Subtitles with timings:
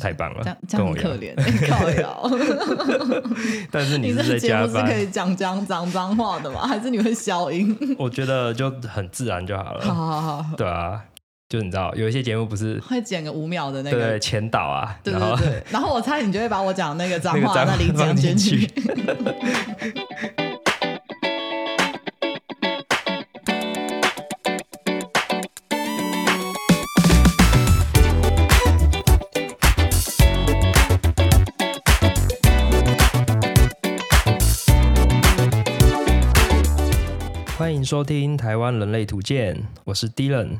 [0.00, 1.18] 太棒了，这样这样很可样。
[1.18, 1.34] 怜，
[1.70, 2.30] 靠摇。
[3.72, 6.60] 但是你你是在这个节目是可，以讲讲讲脏话的吗？
[6.68, 7.76] 还是你会消音？
[7.98, 9.84] 我觉得就很自然就好好了。
[9.86, 11.02] 好好好，对啊，
[11.48, 14.18] 就你知道，有一些节目不是会剪个五秒的那个对个。
[14.18, 18.70] 前导啊，对然后对对，然后我猜你就会把我讲那个脏那个脏话那里讲放进进去
[37.86, 39.54] 收听《台湾人类图鉴》，
[39.84, 40.58] 我是 Dylan。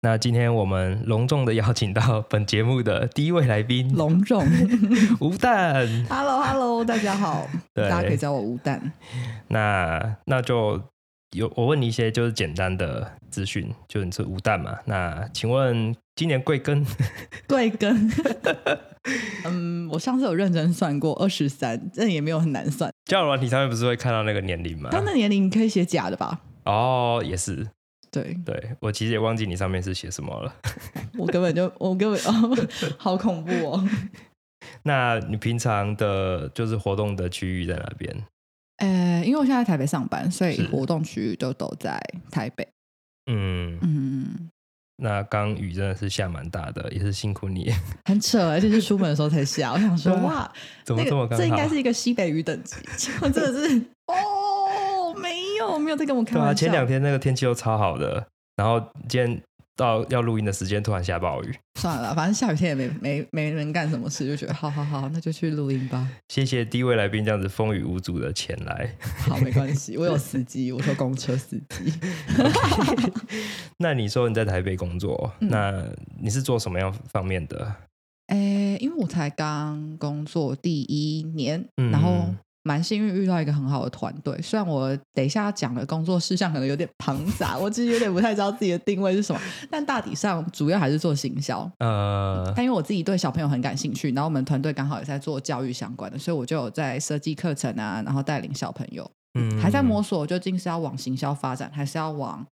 [0.00, 4.46] 那今天我们隆重的邀请到本节目的第一位来宾隆重
[5.18, 6.06] 吴蛋。
[6.08, 8.92] ，Hello Hello，大家好，大家可以叫我吴蛋。
[9.48, 10.80] 那那就
[11.32, 14.78] 有我问你一些就是简单的资讯，就你是吴蛋嘛？
[14.84, 16.86] 那请问今年贵庚？
[17.48, 18.78] 贵庚？
[19.46, 22.88] 嗯，我上次有认真算过，二十三，这也没有很难算。
[23.06, 24.90] 交友软体上面不是会看到那个年龄吗？
[24.92, 26.42] 他那年龄可以写假的吧？
[26.68, 27.66] 哦，也是，
[28.10, 30.54] 对对我其实也忘记你上面是写什么了。
[31.16, 33.88] 我根本就，我根本哦， 好恐怖哦。
[34.84, 38.14] 那你平常的就是活动的区域在哪边？
[38.76, 42.68] 呃，因为我现在在台北上班，所以活动区域都都在台北。
[43.30, 44.50] 嗯，嗯，
[44.96, 47.72] 那刚雨真的是下蛮大的，也是辛苦你。
[48.04, 49.72] 很扯，而且是出门的时候才下。
[49.72, 50.52] 我想说，哇，
[50.84, 54.14] 怎么那这么刚这应该是一个西北雨等级，结果真的是哦，
[55.88, 56.52] 没有在跟我开对啊。
[56.52, 59.42] 前两天那个天气又超好的，然后今天
[59.74, 61.54] 到要录音的时间突然下暴雨。
[61.80, 66.06] 算了，反正下雨天也没没没人干什么事，就觉得好好好，那就去录音吧。
[66.28, 68.94] 谢谢第一位来宾这样子风雨无阻的前来。
[69.00, 71.90] 好，没关系，我有司机，我说公车司机。
[73.78, 75.84] 那你说你在台北工作，嗯那
[76.20, 77.74] 你是做什么样方面的？
[78.26, 82.26] 诶，因为我才刚工作第一年，嗯然后
[82.62, 84.40] 蛮幸运遇到一个很好的团队。
[84.42, 89.40] 虽然我等一下讲的工作事项可能有点庞杂，我其实有点不太知道自己的定位是什么，
[89.70, 91.70] 但大体上主要还是做行销。
[91.78, 102.46] 呃，但因为我自己对小朋友很感兴趣，然后我们团队刚好也在做教育相关的，所以我就有在设计课程啊，然后带领小朋友，嗯还在摸索究竟是要往行销发展，还是要往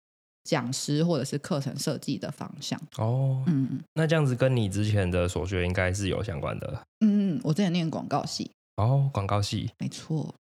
[0.43, 2.79] 讲师或者是课程设计的方向。
[2.97, 3.43] 哦。
[3.47, 9.71] 嗯嗯那这样子跟你之前的所学应该是有相关的嗯，我之前念广告系，哦，广告系。
[9.79, 10.33] 没错。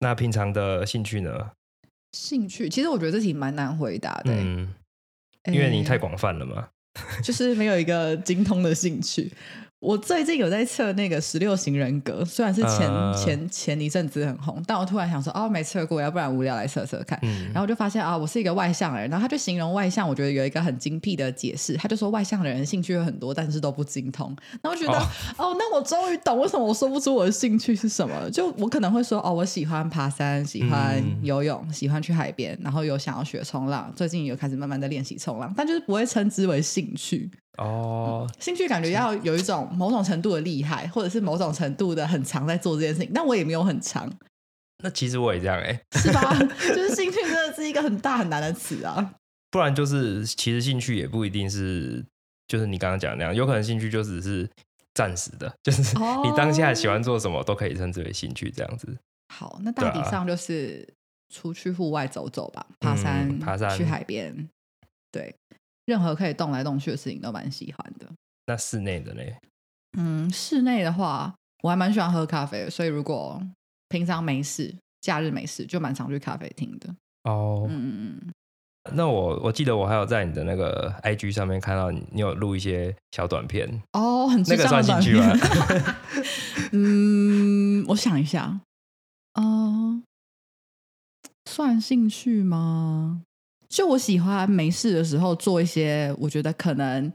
[0.00, 1.52] 那平常的兴趣呢？
[2.12, 4.74] 兴趣，其实我觉得这题蛮难回答的、欸嗯，
[5.52, 6.68] 因为你太诶广泛了嘛。
[7.24, 9.32] 就是没有一个精通的兴趣。
[9.84, 17.18] 我最近有在测那个十六型人格，虽然是前、呃前前一阵子很红，但我突然想说，哦，没测过，要不然无聊来测测看。
[17.22, 19.10] 嗯，然后我就发现啊，我是一个外向的人。
[19.10, 21.74] 然后他就形容外向，我觉得有一个很精辟的解释。
[21.74, 24.34] 他就说外向的人兴趣有很多，但是都不精通。
[24.62, 25.06] 那我觉得哦
[25.36, 28.30] 哦那我终于懂为什么我说不出我的兴趣是什么了。
[28.30, 37.30] 就我可能会说哦，我喜欢爬山，喜欢嗯游泳，喜欢去海边，然后有想要学冲浪，最近有开始慢慢的练习冲浪，但就是不会称之为兴趣。
[37.58, 44.12] 哦，兴趣感觉要有一种某种程度的厉害，或者是某种程度的很长在做这件事情，但我也没有很长，
[44.82, 46.36] 那其实我也这样哎、是吧？
[46.68, 49.14] 就是兴趣真的是一个很大很难的词啊。
[49.50, 52.04] 不然就是其实兴趣也不一定是，
[52.48, 54.50] 就是你刚刚讲的那样，有可能兴趣就只是
[54.94, 58.98] 暂时的， 就是哦你当下喜欢做什么都可以称之为兴趣这样子。
[59.32, 60.86] 好，那大体上就是
[61.32, 63.70] 出去户外走走吧，爬山、嗯爬山。
[63.76, 64.48] 去海边，
[65.12, 65.34] 对，
[65.86, 68.08] 任何可以动来动去的事情都蛮喜欢的。
[68.46, 69.22] 那室内的呢？
[69.98, 73.40] 嗯，室内的话，我还蛮喜欢喝咖啡的，所以如果
[73.88, 76.88] 平常没事，假日没事，就蛮常去咖啡厅的。
[77.24, 78.32] 哦，嗯嗯嗯，
[78.96, 85.32] 那我我记得我还有在你的那个 IG 上面看到你，你有录一些小短片，哦，很智那个算兴趣吗？
[86.72, 88.60] 嗯，我想一下，
[89.34, 90.02] 哦、
[91.46, 93.22] 算兴趣吗？
[93.74, 97.12] 就我喜欢没事的时候做一些我觉得可能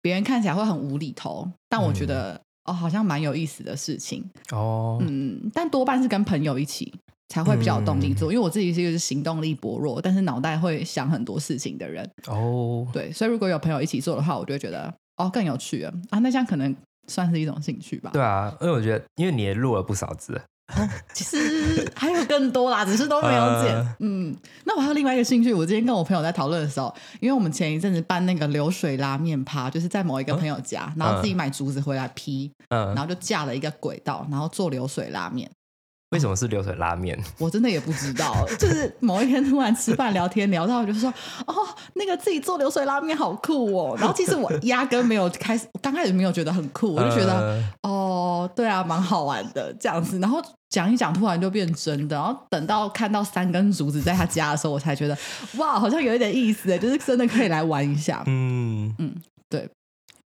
[0.00, 4.24] 别人看起来会很无厘头，但我觉得、哦好像蛮有意思的事情。
[4.52, 6.94] 哦，嗯，但多半是跟朋友一起
[7.28, 12.08] 才会比较有动力做，因为我自己是一个行动力薄弱，但是脑袋会想很多事情的人。
[12.28, 16.20] 哦，对，所以如果有朋友一起做的话，我就会觉得哦更有趣了啊。
[16.20, 16.74] 那这样可能
[17.08, 18.10] 算是一种兴趣吧。
[18.12, 20.40] 对啊，因为我觉得，因为你也录了不少字，
[21.14, 23.74] 其实还有更多啦，只是都没有剪。
[23.74, 35.50] 呃嗯，那我还有另外一个兴趣，我今天跟我朋友在讨论的时候，因为我们前一阵子办那个流水拉面趴，就是在某一个朋友家，然后自己买竹子回来劈，嗯然，后就架了一个轨道，然后做流水拉面。
[36.10, 37.18] 为什么是流水拉面？
[37.36, 41.12] 我真的也不知道，就是某一天突然吃饭聊天聊到，我就说
[41.46, 41.54] 哦，
[41.94, 43.96] 那个自己做流水拉面好酷哦。
[43.98, 48.05] 然后其实我压根没有开始，刚开始没有觉得很酷，我就觉得、呃哦，
[48.48, 50.18] 对啊，蛮好玩的这样子。
[50.18, 52.16] 然后讲一讲，突然就变真的。
[52.16, 55.16] 然后等到看到三根竹子在他家的时候，我才觉得
[55.56, 58.22] 哇，好像有一点意思哎，就是真的可以来玩一下。
[58.26, 59.14] 嗯嗯，
[59.48, 59.68] 对，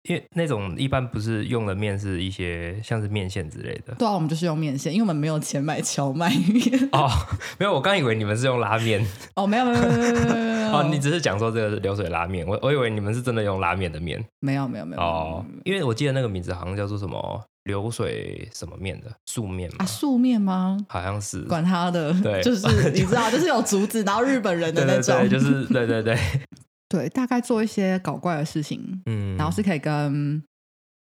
[0.08, 6.88] 因为那种一般不是用的面是一些像是面线之类的对啊，我们就是用面线，因为我们没有钱买荞麦面。
[6.92, 7.08] 哦，
[7.58, 9.04] 没有，我刚以为你们是用拉面
[9.34, 20.78] 哦，没有没有没有没有 哦，你只是讲说这个是流水拉面，我我以为你们是真的用拉面的面没有没有没有哦，因为我记得那个名字好像叫做什么流水什么面的素面吗啊，，素面吗？
[20.88, 26.18] 好像是，管他的，对就是 你知道，就是有竹子，然后日本人的那种，对对对，就是对对对，
[26.88, 30.42] 对大概做一些搞怪的事情，嗯，然后是可以跟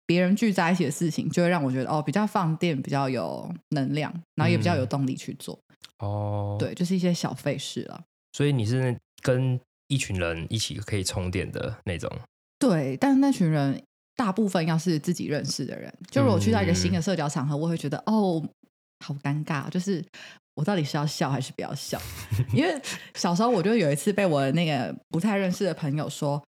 [0.05, 5.57] 别人聚在一起的事情，就会让我觉得哦，比较放电，比较有能量，然后也比较有动力去做。
[5.99, 8.01] 哦，，对，就是一些小费事了。
[8.33, 12.09] 所以你是那跟一群人一起可以充电的那种，
[12.59, 13.81] 对，但是那群人
[14.19, 18.43] 大部分要是自己认识的人，就如果去到一个嗯新的社交场合，我会觉得哦，
[18.99, 20.03] 好尴尬，就是
[20.55, 21.97] 我到底是要笑还是不要笑？
[22.53, 22.81] 因为
[23.15, 26.43] 小时候我就有一次被我那个不太认识的朋友说，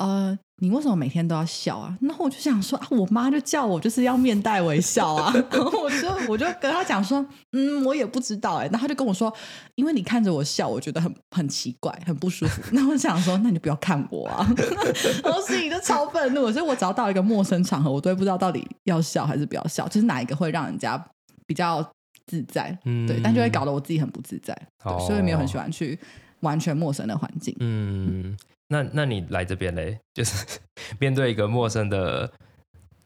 [0.00, 1.96] 呃，你为什么每天都要笑啊？
[2.00, 9.32] 然后我就想说啊，我妈就叫我就是要面带微笑啊， 然后我就我就跟她讲说，嗯，我也不知道哎、然后他就跟我说，
[9.74, 12.62] 因为你看着我笑，我觉得很很奇怪，很不舒服。
[12.72, 14.46] 那我想说，那你就不要看我啊，
[15.22, 21.02] 然后心里就超愤怒，所以我只要到一个陌生场合，我都会不知道到底要笑还是不要笑，就是哪一个会让人家
[21.46, 21.86] 比较
[22.26, 25.98] 自在，嗯对，但就会搞得我自己很不自在，对，哦所以没有很喜欢去
[26.40, 27.54] 完全陌生的环境。
[27.60, 28.36] 嗯，
[28.70, 30.46] 那那你来这边嘞， 就是
[30.98, 32.30] 面对一个陌生的。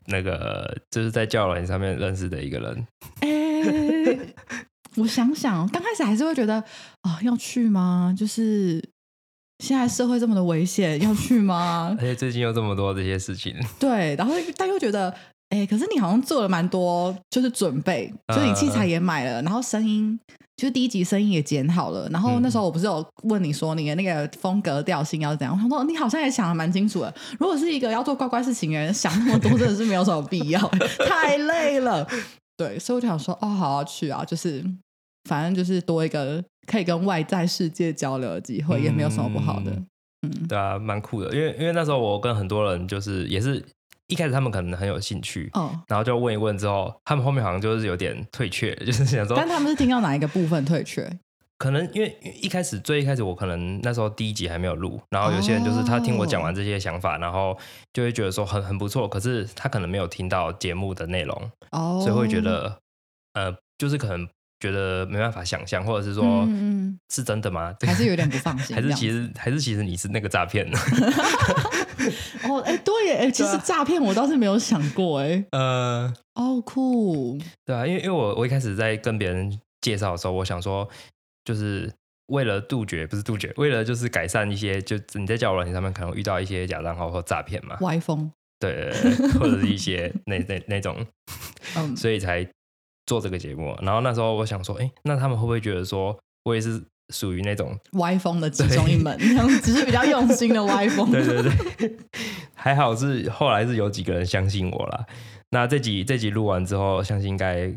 [0.06, 2.86] 那个就是在教友软上面认识的一个人，
[3.20, 4.18] 哎、
[4.96, 6.62] 我想想，刚开始还是会觉得
[7.00, 8.14] 啊、要去吗？
[8.14, 8.86] 就是
[9.60, 12.04] 现在社会这么的危险，要去吗而？
[12.04, 15.08] 且最近又这么多这些事情，对，然后但又觉得，
[15.48, 20.20] 哎、可是你好像做了蛮多，就是准备，就是你器材也买了，然后声音。
[20.56, 25.54] 就是第一集声音也剪好了，然后那时候我不是有问你说你的那个风格调性要怎样？
[25.54, 27.12] 我想说你好像也想的蛮清楚的。
[27.40, 30.60] 如果是一个要做乖乖事情的人，想那么多真的是没有什么必要，
[31.08, 32.06] 太累了。
[32.56, 34.64] 对，所以我就想说，哦，好好去啊，就是
[35.28, 39.72] 反正就是多一个可以跟外在世界交流的机会，也没有什么不好的。
[40.22, 41.34] 嗯，对啊，蛮酷的。
[41.34, 43.60] 因为因为那时候我跟很多人就是也是
[44.08, 51.08] 一开始他们可能很有兴趣，哦，然后就问一问之后，他们后面好像就是有点退却， 就是想说但他们是听到哪一个部分退却？
[51.56, 57.56] 可能因为一开始最一开始我可能那时候第一集还没有录，然后有些人就是他听我讲完这些想法，然后
[57.92, 62.76] 就会觉得说很很不错，可是他可能没有听到节目的内容，哦，所以会觉得
[63.34, 64.28] 呃，就是可能
[64.64, 66.48] 觉得没办法想象，或者是说、
[67.10, 67.74] 是真的吗？
[67.78, 70.68] 这个还是 有点不放心还是其实还是其实你是那个诈骗。
[70.70, 70.78] 呢？
[72.48, 80.88] 哦，哎，对耶，哎，其实诈骗我倒是没有想过，哎，呃，哦，酷，对啊，因为因为我我一开始在跟别人介绍的时候，我想说
[81.44, 81.92] 就是。
[82.28, 88.90] 为了杜绝不是杜绝，为了就是改善一些，就你在交友软件上面可能遇到一些假账号或诈骗嘛，歪风，对，
[89.38, 91.06] 或者是一些那那那种，
[91.76, 92.42] 嗯，所以才
[93.06, 93.76] 做这个节目。
[93.82, 97.78] 然后那时候我想说，哎，那他们会不会觉得说我也是属于那种？
[97.92, 99.16] 歪风的其中一门，
[99.62, 101.96] 只是比较用心的 歪风，对对对，
[102.54, 105.06] 还好是后来是有几个人相信我啦。
[105.50, 107.70] 那这集这集录完之后，相信应该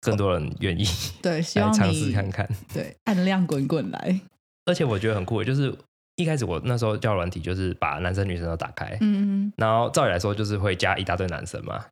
[0.00, 0.84] 更多人愿意
[1.22, 2.46] 对，希来望尝试看看。
[2.72, 4.20] 对按量滚滚来，
[4.66, 5.74] 而且我觉得很酷的，就是
[6.16, 11.82] 一开始我那时候交友软体就是把男生女生都打开，嗯，然后照理来说就是会加一大堆男生嘛，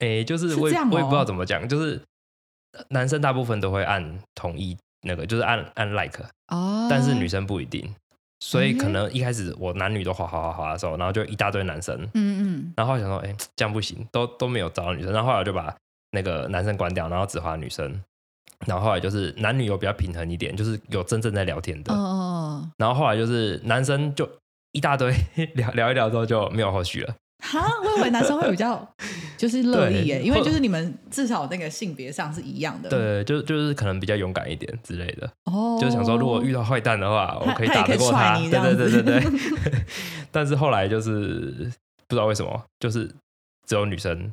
[0.00, 2.00] 诶、就是我也、我也不知道哦怎么讲，就是
[2.88, 7.94] 男生大部分都会按同意那个，就是按按 like，哦，但是女生不一定，
[8.40, 15.74] 所以可能一开始我男女都滑滑滑滑的时候，然后就一大堆男生，嗯嗯，然后想说，哎、这样不行，都都没有找到女生，然后后来我就把
[16.10, 18.00] 那个男生关掉，然后只滑女生。
[18.66, 21.92] 然后后来就是男女有比较平衡一点，就是有真正在聊天的。
[21.92, 24.26] 哦哦，然后后来就是男生就
[24.72, 25.12] 一大堆
[25.54, 27.14] 聊聊一聊之后就没有后续了。
[27.44, 28.86] 哈，我以为男生会比较
[29.36, 38.38] 就是乐意耶，因为就是你们至少那个性别上是一样的，，对，就就是可能比较勇敢一点之类的，哦，就是想说如果遇到坏蛋的话，我可以打得过他。
[38.38, 39.84] 对对对这对样对。
[40.32, 41.70] 但是后来就是
[42.08, 43.06] 不知道为什么，就是
[43.66, 44.32] 只有女生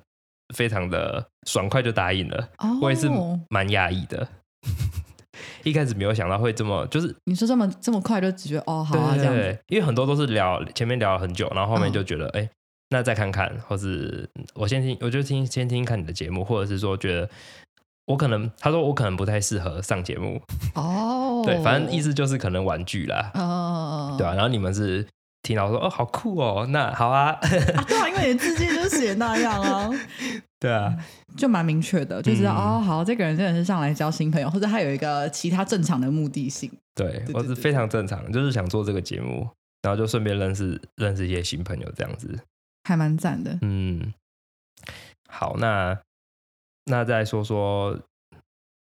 [0.56, 3.10] 非常的爽快就答应了，哦，我也是
[3.50, 4.27] 蛮讶异的。
[5.63, 11.94] 一开始没有想到会这么，就是你说这么这么快就只觉得哦好啊这样子，对因为很多都是聊前面聊了很久，然后后面嗯。
[11.94, 12.50] 就觉得哎、诶
[12.91, 17.29] 那再看看，或是我先听，我就听先听看你的节目，或者是说觉得
[18.05, 20.41] 我可能他说我可能不太适合上节目，
[20.75, 25.07] 哦， 对，反正意思就是可能玩具啦，哦，对啊，然后你们是
[25.41, 27.39] 听到说哦好酷哦，那好啊，啊，
[27.88, 29.89] 对啊，因为你字迹就写那样啊，
[30.60, 30.93] 对啊，
[31.38, 36.69] 就蛮明确的，就知道、嗯哦，好，这个人真的是上来交新朋友，或者他有一个其他正常的目的性。
[36.93, 39.48] 对对对我是非常正常，就是想做这个节目，
[39.81, 42.38] 然后就顺便认识认识一些新朋友这样子。
[42.91, 43.57] 还蛮赞的。
[43.62, 44.13] 嗯，
[45.29, 45.98] 好，那
[46.86, 47.98] 那再说说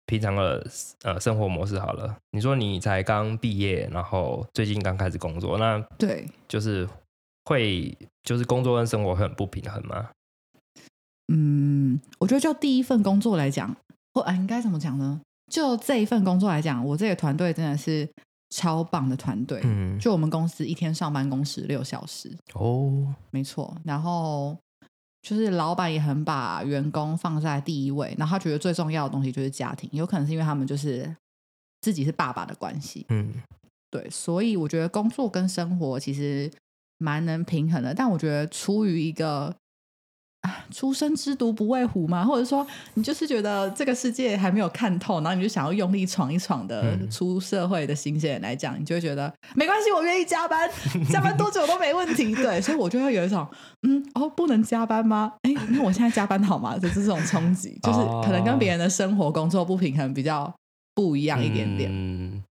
[0.05, 0.67] 平常的
[1.03, 2.17] 呃生活模式好了。
[2.31, 6.87] 你说你才刚毕业，然后最近刚开始工作，那对，就是
[7.45, 10.09] 会就是工作跟生活会很不平衡吗？
[11.33, 13.73] 嗯，我觉得就第一份工作来讲，
[14.13, 15.21] 或啊，应该怎么讲呢？
[15.49, 18.09] 就这一份工作来讲，我这个团队真的是
[18.51, 19.59] 超棒的团队。
[19.63, 23.75] 嗯，就我们公司一天上班工时六小时，哦，没错。
[23.83, 24.55] 然后
[25.23, 31.15] 就是老板也很把员工放在第一位，然后他觉得最重要的东西就是家庭，有可能是因为他们就是
[31.81, 33.33] 自己是爸爸的关系，嗯
[33.89, 36.49] 对，所以我觉得工作跟生活其实
[36.97, 37.93] 蛮能平衡的。
[37.93, 39.53] 但我觉得出于一个
[40.41, 50.67] 啊，初生之犊不畏虎嘛，或者说你就是觉得这个世界还没有看透，然后你就想要用力闯一闯的嗯出社会的新鲜人来讲，你就会觉得没关系，我愿意加班，
[51.11, 52.33] 加班多久都没问题。
[52.33, 53.47] 对，所以我就会有一种
[53.87, 55.33] 嗯，哦，不能加班吗？
[55.43, 56.75] 哎，那我现在加班好吗？
[56.77, 60.51] 就是这种冲击，就是可能跟别人的生活工作不平衡比较
[60.95, 61.87] 不一样一点点。
[61.93, 62.43] 嗯，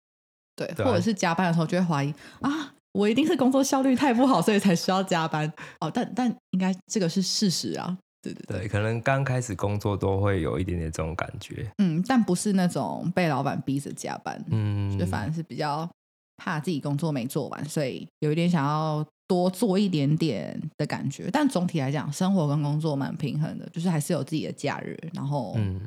[0.55, 5.91] 对，或者是加班的时候就会怀疑啊，我一定是工作效率太不好，所以才需要加班哦。
[5.91, 11.71] 但但应该这个是事实啊，对对对，可能刚开始工作都会有一点点这种感觉。
[11.79, 15.89] 嗯，但不是那种被老板逼着加班，嗯，就反而是比较
[16.37, 21.29] 怕自己工作没做完，所以有一点想要多做一点点的感觉。
[21.31, 25.81] 但总体来讲，生活跟工作蛮平衡的，就是还是有自己的假日，然后嗯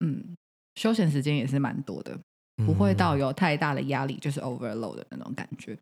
[0.00, 0.36] 嗯，
[0.76, 2.18] 休闲时间也是蛮多的，
[2.64, 5.76] 不会到嗯有太大的压力，就是 overload 的那种感觉。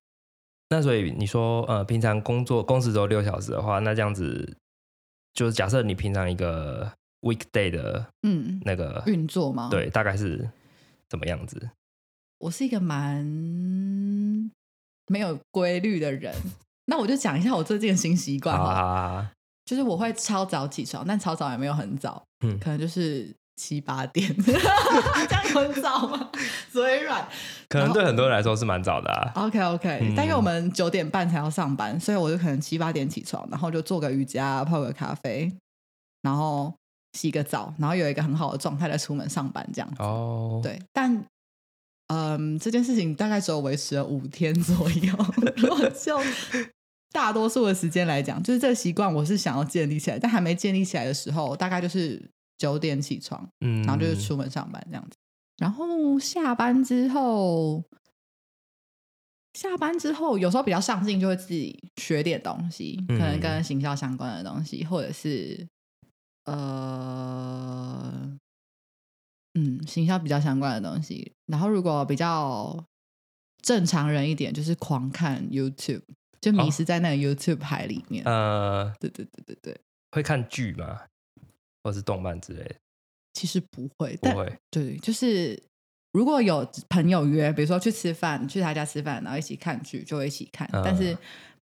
[0.69, 4.57] 那所以你说，呃，平常工作工时只有六小时的话，那这样子，
[5.33, 9.69] 就是假设你平常一个 weekday 的嗯，那个运作吗？
[9.71, 10.51] 对，大概是
[11.09, 11.71] 怎么样子？
[12.39, 13.25] 我是一个蛮
[15.07, 16.35] 没有规律的人。
[16.87, 19.33] 那我就讲一下我最近的新习惯啊，
[19.65, 26.31] 就是我会超早起床，但超早也没有很早，嗯可能就是七八点， 这样有很早吗？
[26.71, 27.27] 嘴软。
[27.69, 29.33] 可能对很多人来说是蛮早的啊。
[29.35, 35.51] OK OK，、嗯但因为我们九点半才要上班，所以我就可能七八点起床，然后就做个瑜伽，泡个咖啡，
[36.23, 36.73] 然后
[37.15, 39.97] 洗个澡，然后有一个很好的状态再出门上班这样子。
[40.03, 41.25] 哦，，对，但
[42.09, 45.13] 嗯，这件事情大概只有维持了五天左右。
[45.57, 46.21] 如果就
[47.11, 55.17] 大多数的时间来讲，就是这个习惯我是想要建立起来，但还没建立起来的时候，大概就是九点起床，嗯，然后就是出门上班这样子。
[55.59, 57.85] 然后下班之后，
[59.55, 65.67] 下班之后有时候比较上进，就会自己学点东西，可能嗯跟行销相关的东西，或者是
[66.45, 68.39] 呃，
[69.55, 71.33] 嗯，行销比较相关的东西。
[71.47, 72.85] 然后如果比较
[73.63, 76.03] 正常人一点，就是狂看 YouTube，
[76.41, 78.23] 就迷哦失在那个 YouTube 海里面。
[78.27, 79.81] 呃，对对对对对，
[80.13, 81.01] 会看剧吗？
[81.87, 82.75] 或是动漫之类的？
[83.33, 84.53] 其实不会，但不会。
[84.73, 85.63] 对，就是
[86.13, 90.69] 如果有朋友约，比如说去吃饭，去他家吃饭，然后一起看剧，就会一起看。
[90.73, 91.17] 嗯但是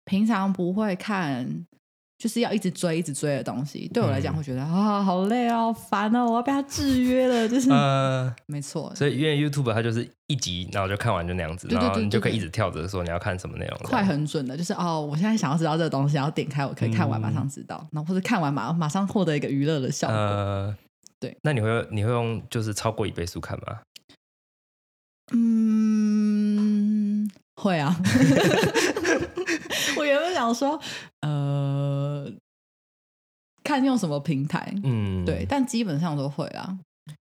[0.04, 1.66] 平常不会看，
[2.24, 3.86] 就是要一直追、一直追的东西。
[3.92, 7.46] 对我来讲，嗯会觉得啊、好累哦，好烦哦，我要被他制约了。
[7.46, 20.16] 就是、呃，没错，所以因为 YouTube 它就是一集，然后就看完就那样子，对对对然后你就可以一直跳着说你要看什么内容，快很准的，就是哦，我现在想要知道这个东西，然后点开，我可以看完，嗯马上知道，然后或者看完马马上获得一个娱乐的效果。
[20.16, 20.74] 呃，
[21.20, 21.36] 对。
[21.42, 23.80] 那你会你会用就是超过一倍速看吗？
[25.34, 27.94] 嗯，会啊。
[29.96, 30.78] 我原本想说，
[31.20, 31.93] 呃，
[33.74, 36.78] 看用什么平台，嗯，对，，但基本上都会啊。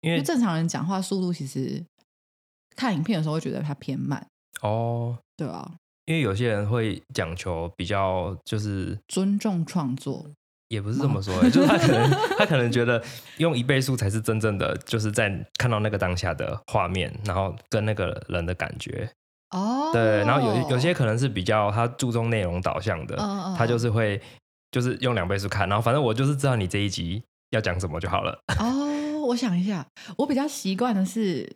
[0.00, 1.84] 因为正常人讲话速度其实
[2.74, 4.26] 看影片的时候会觉得它偏慢，
[4.62, 5.70] 哦，对啊，
[6.06, 8.98] 因为有些人会讲求比较就是。
[9.08, 10.24] 尊重创作，
[10.68, 13.02] 也不是这么说、欸，就是他可能 他可能觉得
[13.36, 19.10] 用一倍速才是真正的，就是在看到那个当下的画面，然后跟那个人的感觉。
[19.50, 23.16] 哦，对，然后有有些可能是比较他注重内容导向的，
[23.58, 24.18] 他就是会
[24.70, 28.38] 就是用两倍速看，然后反正我就是知道你这一集要讲什么就好了。
[28.58, 29.86] 哦，我想一下，
[30.16, 31.50] 我比较习惯的是，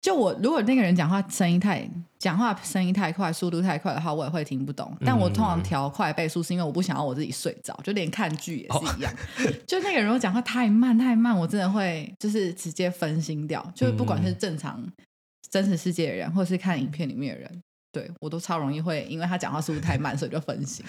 [0.00, 4.96] 就我如果那个人讲话声音太讲话声音太快，速度太快的话，我也会听不懂。
[5.04, 9.12] 但我通常调快倍速，是因为我不想要我自己睡着，就连看剧也是一样。
[9.66, 13.64] 就那个人如果讲话太慢太慢，我真的会就是直接分心掉。
[13.74, 14.80] 就是不管是正常
[15.50, 20.84] 真实世界的人，或者是看影片里面的人，对我都超容易会因为他讲话速度太慢，所以就分心。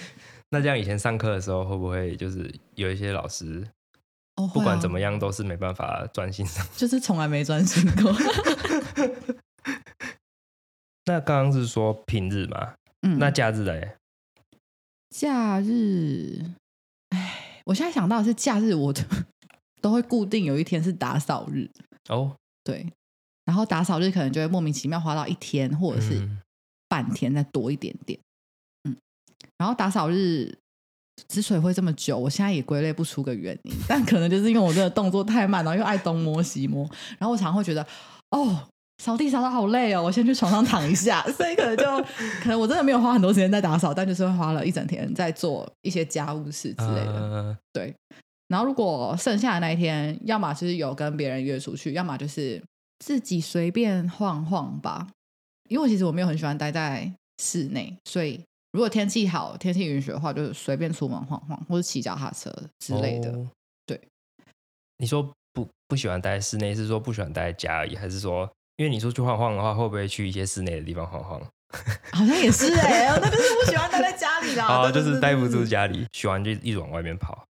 [0.50, 3.66] 那这样以前上课的时候，会不会就是有一些老师，
[4.36, 6.66] 哦，不管怎么，样都是没办法专心上？
[6.76, 8.14] 就是从来没专心过。
[11.06, 13.96] 那刚刚是说平日嘛，嗯，那假日嘞？
[15.10, 16.44] 假日，
[17.10, 18.94] 哎，我现在想到的是假日，我
[19.82, 21.70] 都会固定有一天是打扫日，
[22.10, 22.92] 哦，对，
[23.46, 26.42] 然后打扫日可能就会莫名其妙花到一天或者是嗯
[26.90, 28.25] 半天再多一点点，嗯，
[29.58, 30.52] 然后打扫日
[31.28, 36.84] 之所以会这么久，我现在也归类不出个原因，但可能就是因为我真的动作太慢，然后又爱东摸西摸，
[37.18, 37.86] 然后我常常会觉得，
[38.32, 38.68] 哦。
[39.04, 41.84] 扫地扫的好累哦，我先去床上躺一下， 所以可能就
[42.42, 47.12] 可能我真的没有花很多时间在打扫，但就是会花了一整天在做一些家务事之类的。
[47.12, 47.94] 呃对，
[48.48, 52.64] 然后如果剩下的那一天，要么就是有跟别人约出去，要么就是
[53.00, 55.06] 自己随便晃晃吧。
[55.68, 57.12] 因为我其实我没有很喜欢待在
[57.44, 58.40] 室内，所以
[58.76, 63.32] 如果天气好、天气允许的话，就随便出门晃晃，或者骑脚踏车之类的。
[63.32, 63.48] 哦
[63.86, 63.98] 对，
[64.98, 71.42] 你说不不喜欢待在室内，是说不喜欢待在家而已，还是说因为你出去晃晃的话，会不会去一些室内的地方晃晃？
[72.12, 74.68] 好像也是哎、那就是不喜欢待在家里啦。
[74.84, 75.64] 哦，对就是待不住。
[75.66, 77.48] 家里，喜欢就一直往外面跑。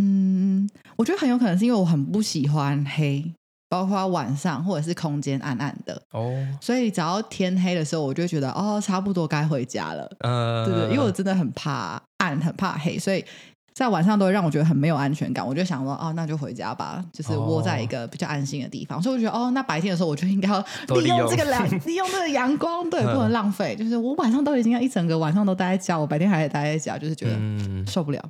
[0.00, 0.66] 嗯，
[0.96, 3.34] 我觉得很有可能是因为我很不喜欢黑，
[3.68, 10.08] 包括晚上或者是空间暗暗的，哦，所以只要天黑的时候，我就觉得哦，差不多该回家了。
[10.20, 13.24] 呃，对对，因为我真的很怕暗，很怕黑，所以
[13.72, 15.44] 在晚上都会让我觉得很没有安全感。
[15.44, 19.02] 我就想说，哦，那就回家吧，就是窝在一个比较安心的地方。
[19.02, 20.60] 所以我觉得，哦，那白天的时候我就应该要
[21.00, 23.74] 利用这个阳，利用这个阳光，对，嗯不能浪费。
[23.74, 28.22] 就是我晚上都已经要一整个晚上都待在家，我白天还得待在家，就是觉得嗯，受不了。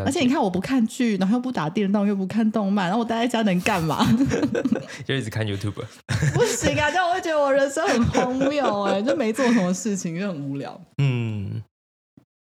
[0.00, 4.06] 而且你看，我不看剧，然后又不打电动，又不看动漫，然后我待在家能干嘛？
[5.04, 5.84] 就一直看 YouTube。
[6.32, 10.80] 不行啊，这样我会觉得我人生很荒谬哎、就没做什么事情，就很无聊。
[10.96, 11.62] 嗯，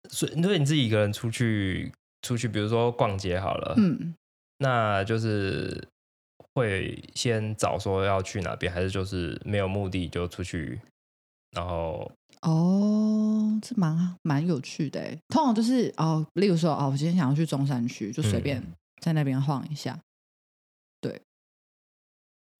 [0.09, 1.92] 所以所以你自己一个人出去
[2.23, 4.14] 出去，比如说逛街好了，嗯，
[4.59, 5.87] 那就是
[6.54, 10.81] 会先找说要去哪边，还是就是没有目的就出去，
[11.53, 12.11] 然后
[12.42, 15.18] 哦，这蛮蛮有趣的诶。
[15.29, 18.62] 通常就是哦，例如说哦，我今天想要去中山区，就随便
[19.01, 19.98] 在那边晃一下，
[21.01, 21.20] 对，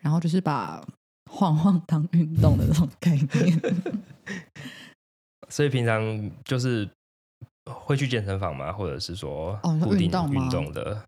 [0.03, 0.87] 然后就是把
[1.31, 3.61] 晃晃当运动的那种概念。
[5.49, 6.88] 所以平常就是
[7.64, 8.73] 会去健身房吗？
[8.73, 11.05] 或者是说哦你说固定运动吗运动的？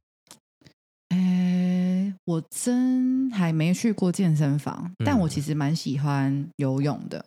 [1.08, 7.26] 哎，我真还没去过健身房，但我嗯其实蛮喜欢游泳的。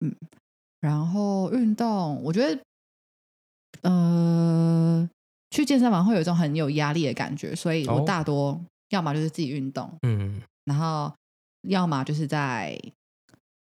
[0.00, 0.14] 嗯，
[0.86, 2.60] 然后运动，我觉得，
[3.82, 5.10] 呃，
[5.50, 8.04] 去健身房会有一种很有压力的感觉，所以我哦。
[8.06, 10.40] 大多要么就是自己运动，嗯。
[10.64, 11.12] 然后
[11.68, 12.78] 要么就是在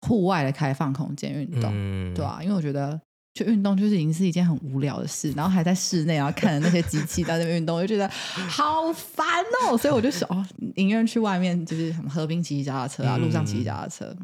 [0.07, 3.01] 户外的开放空间运动，嗯，对啊，因为我觉得
[3.33, 9.25] 去运动就是已经是一件很无聊的事，然后还在室内，然后看着那些机器在那边运动，我就觉得好烦
[9.63, 9.75] 哦。
[9.75, 14.15] 所以我就想，哦，宁愿去外面，就是什么河滨骑脚踏车啊，路上骑脚踏车，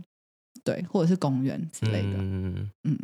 [0.63, 2.99] 对，或者是公园之类的，嗯嗯。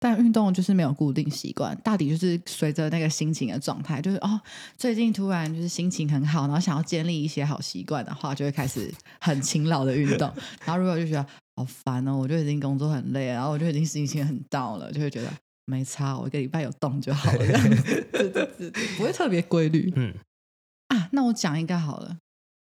[0.00, 4.40] 但运动就是没有固定习惯，大抵就是随着那个心情的状态，就是哦，
[4.76, 10.28] 最近突然就是心情很好，然后想要建立一些好习惯的话，就会开始很勤劳的运动。
[10.66, 15.32] 然后如果就觉得好烦哦，我就已经工作很累，然后我就已经心情很 down 了，就会觉得
[15.66, 17.38] 没差，我一个礼拜有动就好了，
[18.98, 20.12] 不会特别规律嗯
[20.88, 21.08] 啊。
[21.12, 22.18] 那我讲一个好了。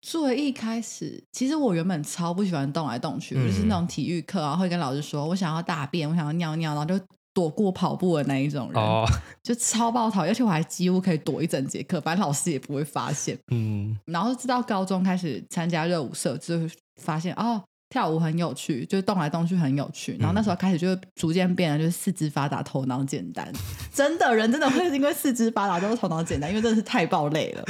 [0.01, 6.99] 作为一开始，其实我原本超不喜欢动来动去，我就是那种体育课啊，会跟老师说我想要大便，我想要尿尿，然后就
[7.33, 9.05] 躲过跑步的那一种人，哦
[9.43, 13.37] 就超爆讨厌，而且我还几乎可以躲一整节课，反正老师也不会发现。
[13.51, 16.69] 嗯然后直到高中开始参加热舞社，就会
[17.01, 20.15] 发现哦，跳舞很有趣，就是动来动去很有趣。
[20.19, 23.51] 然后那时候开始就逐渐变得就是四肢发达，头脑简单。
[23.91, 27.63] 真的人真的会因为四肢发达，都是头脑简单，因为真的是太爆累了，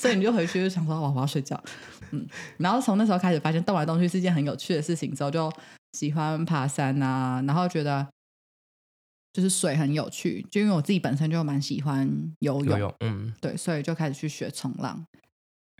[0.00, 1.62] 所以你就回去就想说，哇，我要睡觉。
[2.10, 2.26] 嗯，
[2.58, 5.50] 然后从那时候开始发现动来动去是一件很有趣的事情，之后就
[5.92, 8.06] 喜欢爬山啊，然后觉得。
[9.34, 12.06] 就是水很有趣，就因为我自己本身就蛮喜欢
[12.40, 15.06] 游泳，游泳嗯对，所以就开始去学冲浪。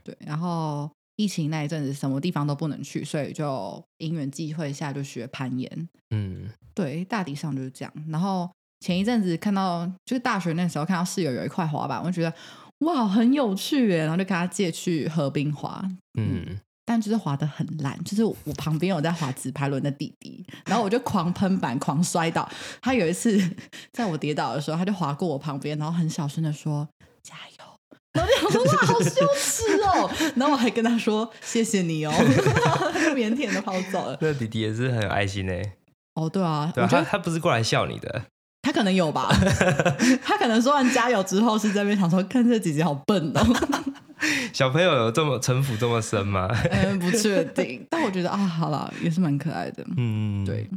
[0.02, 5.88] 对，然后疫情那一阵子什么地方都不能去，所以就因缘际会下就学攀岩。
[6.10, 7.92] 嗯对，大体上就是这样。
[8.08, 12.34] 然后前一阵子看到，就是大学那时候看到室友有一块滑板，我就觉得
[12.78, 15.82] 哇很有趣耶，然后就跟他借去河滨滑。
[16.18, 22.46] 嗯但就是滑的很烂，就是我旁边有在滑直排轮的弟弟，然后我就狂喷板、狂摔倒。
[22.80, 23.40] 他有一次
[23.92, 26.86] 在我跌倒的时候，他就滑过我旁边，然后很小声的说
[27.22, 27.51] ：“加油。”
[28.12, 30.10] 然后就想说哇，好羞耻哦。
[30.36, 32.12] 然后我还跟他说：“谢谢你哦。”
[33.14, 34.18] 腼腆的跑走了。
[34.20, 35.52] 那弟弟也是很有爱心呢。
[36.14, 38.24] 哦，对啊，对啊，我觉得他他不是过来笑你的，
[38.62, 39.34] 他可能有吧。
[40.22, 43.40] 他可能说完加油之后，是在那边想说：“看这姐姐好笨哦。
[44.52, 46.48] ”小朋友有这么城府这么深吗？
[46.70, 49.84] 嗯，不确定，但我觉得啊，好了，也是蛮可爱的。
[49.96, 50.68] 嗯，对，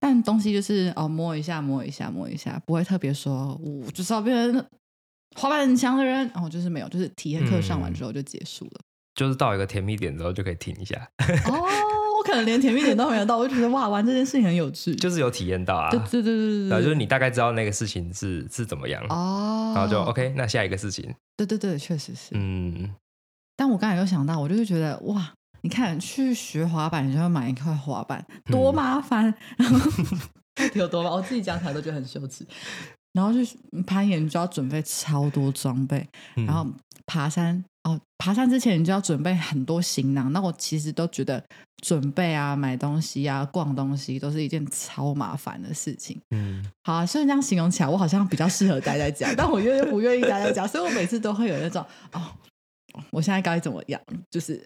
[0.00, 4.64] 但东西就是哦，摸一下，摸一下，摸一下，不会特别说，我就是要变成
[5.34, 6.12] 滑板很强的人。
[6.12, 8.80] 然哦，就是没有，就是体验课上完之后就结束了。
[9.14, 10.96] 就是到一个甜蜜点之后就可以停一下，
[11.46, 14.94] 哦，我可能连甜蜜点都没有到，我就觉得哇，玩这件事情很有趣。
[14.94, 15.90] 就是有体验到啊。
[15.90, 22.30] 对对对对对对，然后就是你大概知道那个事情是是怎么样，哦，然后就 OK，那下一个事情，对对对，确实是。
[22.32, 22.94] 嗯，
[23.54, 29.78] 但我刚才有想到，我就是觉得哇，你看去学滑板，你就要买一块滑板，多麻烦，然 后
[30.72, 31.16] 有多麻烦？
[31.20, 32.46] 我自己讲起来都觉得很羞耻。
[33.12, 36.66] 然后就是攀岩，你就要准备超多装备，嗯然后
[37.06, 40.32] 爬山哦，爬山之前你就要准备很多行囊。
[40.32, 41.42] 那我其实都觉得
[41.82, 46.18] 准备啊、买东西啊、逛东西都是一件超麻烦的事情。
[46.30, 52.22] 嗯，好啊，虽然这样形容起来，我好像比较适合待在家，但我又不愿意待在家，所以我每次都会有那种哦，
[53.10, 54.64] 我现在该怎么样，就是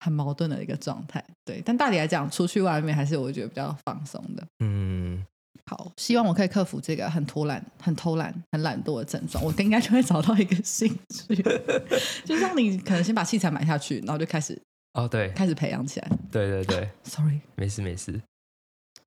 [0.00, 1.24] 很矛盾的一个状态。
[1.44, 4.44] 对，但大体来讲，出去外面还是我觉得比较放松的。
[4.58, 5.24] 嗯，
[5.66, 11.34] 好，希望我可以克服这个很偷懒、很偷懒、很懒惰的症状，我应该就会找到一个兴趣。
[12.24, 14.60] 就像你可能先把器材买下去，然后就开始
[14.92, 16.08] 哦，对，开始培养起来。
[16.30, 18.20] 对对对， Sorry，没事没事，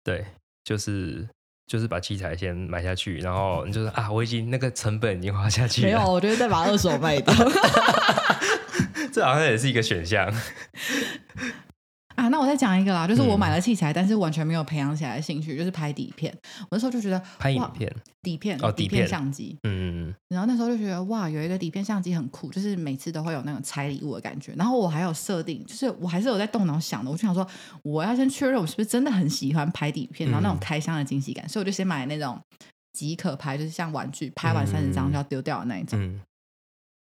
[0.03, 0.25] 对，
[0.63, 1.27] 就是
[1.67, 7.33] 就是把器材先买下去，然后你就是啊，我已经那个成本已经花下去了，没有，我觉得再把二手卖掉。
[9.13, 10.31] 这好像也是一个选项，
[12.17, 13.39] 啊，那我再讲一个啦，就是我嗯。
[13.39, 16.35] 买了器材，但是完全没有培养起来的兴趣，就是拍底片。
[16.63, 24.51] 我那时候就觉得拍影片，底片哦底片相机，嗯，然后那时候就觉得哇，有一个底片相机很酷，就是每次都会有那种拆礼物的感觉。
[24.57, 27.47] 然后我还有设定，就是我还是有在动脑想的，我就想说
[27.83, 30.59] 我要先确认我是不是真的很喜欢拍底片，然后那种嗯。
[30.59, 32.41] 开箱的惊喜感，所以我就先买那种
[32.93, 35.99] 即可拍，就是像玩具，拍完三十张就要丢掉的那一种。
[36.01, 36.19] 嗯，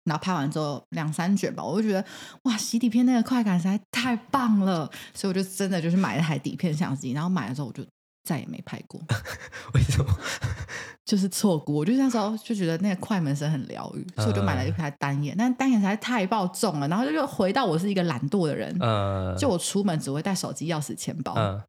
[0.05, 2.05] 然后拍完之后两三卷吧，我就觉得
[2.43, 7.85] 哇，洗底片那个快感实在太棒了，所以我就真的就是买了台底片相机，然后买了之后我就
[8.23, 9.01] 再也没拍过，
[9.73, 10.17] 为什么？
[11.05, 11.75] 就是错过。
[11.75, 21.61] 我就那时候就觉得那个快门声很疗愈，所以我就买了一台单眼，但单眼实在太爆重了，然后就又回到我是一个懒惰的人，呃，就我出门只会带手机、钥匙、钱包，嗯，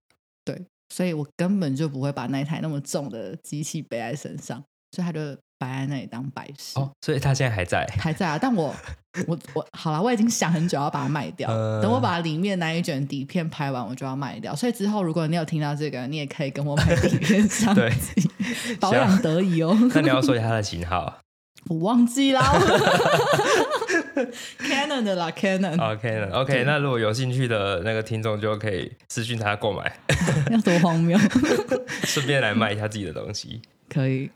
[0.45, 6.79] 对，所以我根本就不会把那一台那么重的机器背在身上，所以它就摆在那里当摆饰。
[6.79, 8.75] 哦，所以他现在还在，还在啊，但我
[9.27, 11.51] 我我好了，我已经想很久要把它卖掉。
[11.51, 14.55] 呃等我把里面那一卷底片拍完，我就要卖掉。
[14.55, 18.29] 所以之后如果你有听到这个，你也可以跟我买底片 相对机，
[18.79, 19.77] 保养得宜哦。
[19.95, 21.21] 那你要说一下它的型号
[21.71, 22.43] 我忘记啦，
[24.61, 25.81] Canon 的啦，Canon、
[26.43, 29.91] ，OK，那如果有兴趣的那个听众就可以私讯他购买，
[30.51, 31.19] 要多荒谬，
[32.05, 34.31] 顺便来卖一下自己的东西，可以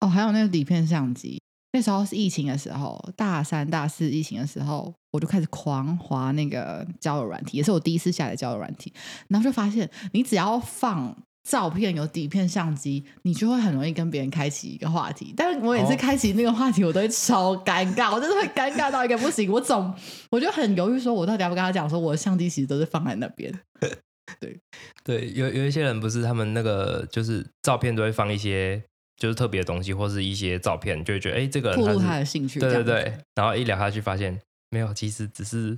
[0.00, 0.08] 哦。
[0.08, 1.40] 还有那个底片相机，
[1.72, 8.92] 那时候是疫情的时候，大三、大四疫情的时候，我就开始狂滑那个交友软体，也是我第一次下载交友软体，
[9.28, 11.16] 然后就发现你只要放。
[11.48, 15.32] 照片有底片相机，你就会很容易跟别人开启一个话题。
[15.34, 19.50] 但是我每次哦开启那个话题，我都会超尴尬，我真的会尴尬到一个不行。
[19.50, 19.94] 我总
[20.30, 23.50] 我就很犹豫，说我到底要不要跟他讲，说我的相机其实都是放在那边。
[24.38, 24.60] 对
[25.02, 28.82] 对，有有一些人不是他们那个就是照片都会放一些
[29.18, 35.76] 就是特别的东西，或是一些照片，就会觉得哎、诶这个人暴露他的兴趣，对对对，然后一聊下去发现没有，其实只是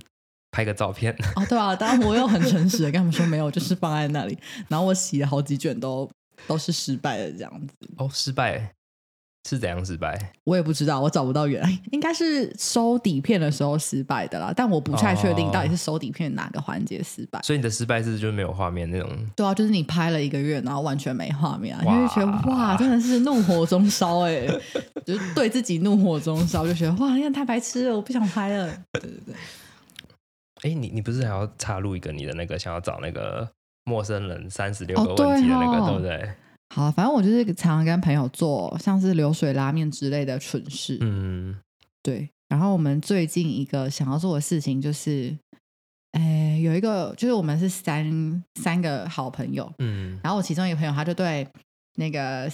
[0.51, 4.37] 拍个照片， 哦，对啊，当然我又很诚实的跟他们说没有，就是放在那里。
[4.67, 6.09] 然后我洗了好几卷都
[6.47, 8.73] 都是失败的这样子，哦，失败
[9.49, 10.33] 是怎样失败？
[10.43, 17.41] 我也不知道，我找不到原因，应该是收底片的时候失败的啦，但我不太确定哦到底是收底片哪个环节失败。
[17.41, 24.45] 所以你的失败是就是没有画面那种，对啊，就是你拍了一个月，然后完全没画面、啊，哇你就觉得哇，真的是怒火中烧哎、
[25.05, 28.67] 就是对自己怒火中烧，就觉得哇，你看太白痴了，我不想拍了。
[28.93, 29.35] 对对对，
[30.69, 33.49] 哎，你你不是还要插入一个你的那个想要找那个
[33.85, 36.31] 陌生人三十六哦个问题的那个，对哦对不对？
[36.73, 41.59] 好，反正我就是常常跟朋友做像是流水拉面之类的蠢事，嗯，
[42.01, 45.37] 对，然后我们最近一个想要做的事情就是，
[46.11, 51.45] 哎，有一个就是我们是三三个好朋友，嗯然后我其中一个朋友他就对
[51.95, 52.49] 那个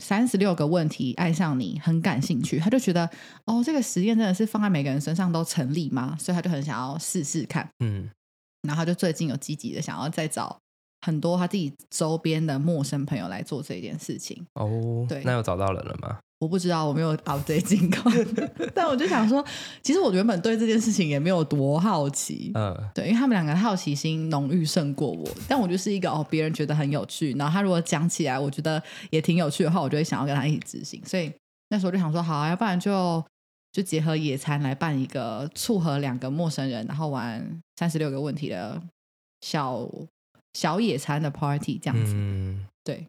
[0.00, 3.08] 三十六个问题爱上你很感兴趣，他就觉得
[3.44, 6.16] 哦，这个实验真的是放在每个人身上都成立吗？
[6.18, 7.68] 所以他就很想要试试看。
[7.78, 8.10] 嗯
[8.66, 10.58] 然后他就最近有积极的想要再找
[11.04, 14.42] 很多他自己周边的陌生朋友来做这件事情。
[14.54, 16.18] 哦，对那有找到人了吗？
[16.40, 18.10] 我不知道，我没有 update 进口，
[18.74, 19.42] 但我就想说，
[19.82, 31.32] 其实我原本对这件事情也没有多好奇，嗯，对，因为他们两个好奇心浓郁胜过我，但我就是一个哦，别人觉得很有趣，然后他如果讲起来，我觉得也挺有趣的话，我就会想要跟他一起执行，所以
[31.70, 33.24] 那时候就想说，好啊，要不然就
[33.72, 38.82] 就结合野餐来办一个撮合两个陌生人，然后玩三十六个问题的
[39.40, 39.88] 小
[40.54, 43.06] 小野餐的 party 这样子，嗯对。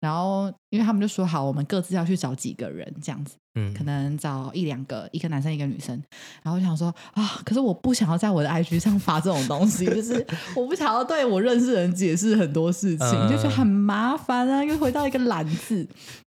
[0.00, 5.96] 然后，因为他们就说好，我们各自要去找几个人这样子，嗯，可能找一两个，一个男生一个女生。
[6.42, 15.88] 然后我想说啊，可是我不想要在我的 IG 上发这种东西，就是我不想要对我认识的人解释很多事情，嗯就觉得很麻烦啊，又回到一个懒字，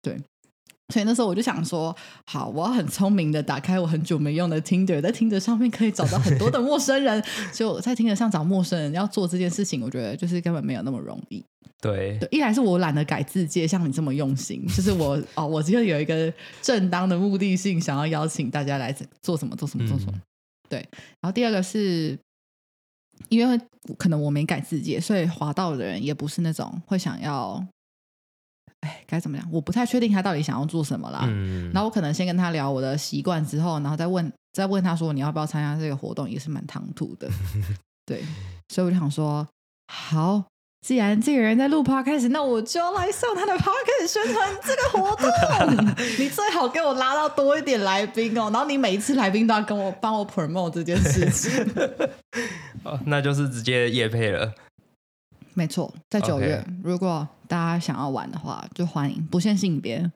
[0.00, 0.16] 对。
[0.92, 1.94] 所以那时候我就想说，
[2.26, 7.22] 好，我要很聪明的打开我很久没用的 Tinder，在 Tinder 上面可以找到很多的陌生人。
[7.52, 11.44] 就在 Tinder 上找陌生人，要做这件事情，我觉得就是根本没有那么容易。
[11.80, 20.12] 对，对，一来是我懒得改字界，像你这么用心， 就是我哦，我就有一个正当的目的性，想要邀请大家来做什么做什么做什么。
[20.14, 20.22] 嗯
[20.68, 20.78] 对，
[21.20, 22.18] 然后第二个是
[23.28, 23.60] 因为
[23.96, 27.64] 可能我没改字界，所以滑到的人也不是那种会想要，
[28.86, 29.48] 哎，该怎么讲？
[29.50, 31.24] 我不太确定他到底想要做什么啦。
[31.24, 37.28] 嗯，然后我可能先跟他聊我的习惯之后，然后再问再问他说你要不要参加这个活动，也是蛮唐突的。
[38.06, 38.22] 对，
[38.68, 39.44] 所以我就想说，
[39.92, 40.44] 好，
[40.86, 45.96] 既然这个人在录 podcast，那我就要来上他的 podcast 宣传这个活动。
[46.16, 51.66] 你最好给我拉到多一点来宾哦，然后你每一次来宾都要跟我帮我 promote 这件事情。
[52.84, 54.54] 哦那就是直接夜配了。
[55.54, 60.10] 没错，在九月如果大家想要玩的话，就欢迎，不限性别。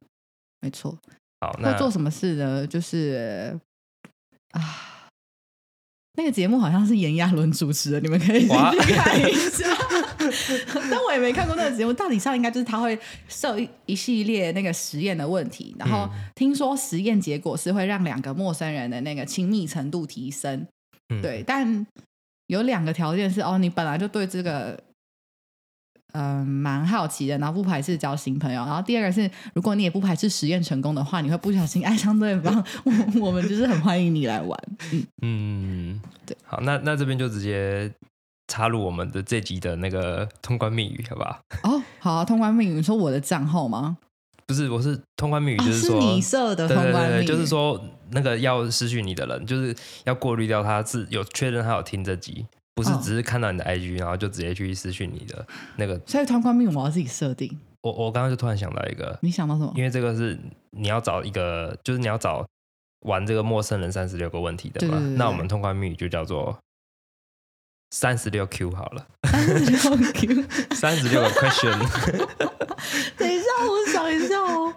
[0.60, 0.96] 没错，
[1.40, 2.66] 好，那会做什么事呢？
[2.66, 3.58] 就是
[4.52, 5.08] 啊，
[6.14, 8.48] 那个节目好像是炎亚纶主持的，你们可以进
[8.82, 9.64] 去看一下。
[10.90, 20.66] 但我也没看过那个节目，大体上应该就是他会设一一系列那个实验的问题，然后嗯听说实验结果是会让两个陌生人的那个亲密程度提升。
[21.08, 21.86] 嗯对，但
[22.48, 24.78] 有两个条件是哦，你本来就对这个。
[26.12, 28.64] 嗯，蛮好奇的，然后不排斥交新朋友。
[28.64, 32.92] 然后第二个是，如果你也不排斥实验成功的话，你会不小心爱上对方，我
[33.26, 34.58] 我们就是很欢迎你来玩。
[34.92, 37.92] 嗯，嗯，对，好，那那这边就直接
[38.48, 41.40] 插入我们的这集的那个通关密语，好不好？
[41.62, 43.98] 哦，好、啊，通关密语，你说我的账号吗？
[44.46, 52.44] 不是，我是通关密语，啊，就是说，你设的通关密语，就是说那个要失去你的人，就是要过滤掉他是有确认他有听这集，
[52.82, 56.00] 不是哦只是看到你的 IG，然后就直接去私讯你的那个。
[56.06, 57.58] 所以通关密语我要自己设定。
[57.82, 59.72] 我我刚刚就突然想到一个，你想到什么？
[59.76, 60.38] 因为这个是
[60.70, 62.46] 你要找一个，就是你要找
[63.06, 65.16] 玩这个陌生人三十六个问题的嘛对对对对。
[65.16, 66.58] 那我们通关密语就叫做
[67.90, 69.54] 三十六 Q 好了，三十
[69.96, 70.44] 六 Q。
[70.76, 71.72] 三十六个 question。
[73.16, 74.74] 等一下，我想一下哦。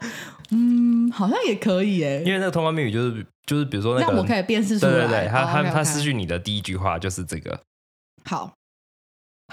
[0.52, 2.24] 嗯，好像也可以耶。
[2.26, 4.92] 因为那个通关密语就是就是比如说那个，让我可以辨识出来。
[4.92, 7.60] 对对对，他哦他他失去你的第一句话就是这个，
[8.26, 8.54] 好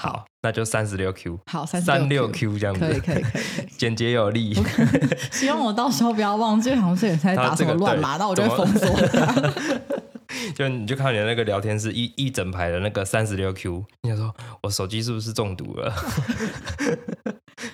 [0.00, 3.42] 好，那就三十六 Q，好三三六六 Q 这样子，可以可以可以。
[3.76, 4.54] 简洁有力。
[5.30, 9.52] 希望我到时候不要忘记，好像是也在打什么乱码，那我就会封锁他。
[10.54, 15.92] 就你就看你的那个聊天室一一整排的那个三十六 Q，你想说我手机是不是中毒了？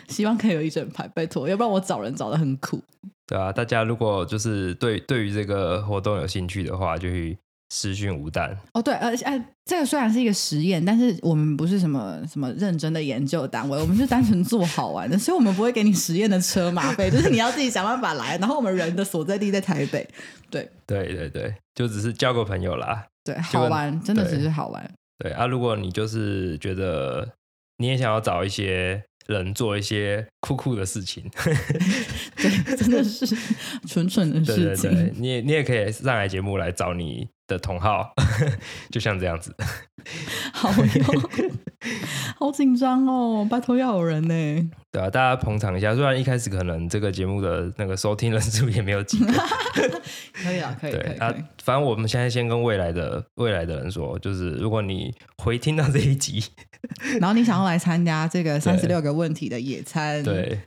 [0.08, 2.82] 希望可以有一整排，拜托，要不然我找人找的很苦。
[3.26, 8.56] 对啊，大家如果就是对对于这个活动有兴趣的话，就去私讯吴蛋。
[8.74, 18.38] 哦，对，而且哎，这个虽然是一个实验，但是我们不是什么什么认真的研究单位，我们是单纯做好玩的，所以我们不会给你实验的车马费，就是你要自己想办法来。
[18.38, 20.08] 然后我们人的所在地在台北，
[20.50, 23.06] 对对对对，就只是交个朋友啦。
[23.24, 24.90] 对，好玩，真的只是好玩。
[25.18, 27.28] 对啊，如果你就是觉得
[27.78, 31.28] 你也想要找一些人做一些酷酷的事情，
[32.40, 33.26] 对，真的是
[33.88, 34.90] 蠢蠢的对事情。
[34.90, 38.12] 对对，你也你也可以上来节目来找你的同好，
[38.90, 39.54] 就像这样子。
[40.52, 41.30] 好哟，
[42.38, 43.46] 好紧张哦！
[43.50, 44.70] 拜托要有人呢。
[44.92, 45.94] 对啊，大家捧场一下。
[45.94, 49.32] 虽然一开始可能这个节目的那个收听人数也没有几个，
[50.32, 56.44] 可以啊，可以，可以，对啊。，反正我们现在先跟未来的未来的人说，就是如果你回听到这一集，
[57.20, 60.60] 然后你想要来参加这个三十六个问题的野餐对，